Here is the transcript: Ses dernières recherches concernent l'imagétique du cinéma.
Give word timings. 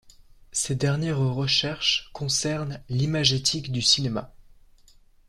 Ses 0.51 0.73
dernières 0.75 1.19
recherches 1.19 2.09
concernent 2.11 2.81
l'imagétique 2.89 3.71
du 3.71 3.83
cinéma. 3.83 4.33